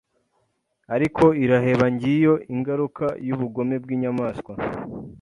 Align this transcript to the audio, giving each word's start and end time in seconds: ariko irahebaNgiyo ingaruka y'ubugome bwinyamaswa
ariko 0.95 1.23
irahebaNgiyo 1.43 2.33
ingaruka 2.53 3.05
y'ubugome 3.27 3.75
bwinyamaswa 3.83 4.53